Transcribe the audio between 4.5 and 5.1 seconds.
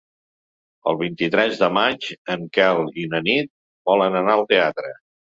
teatre.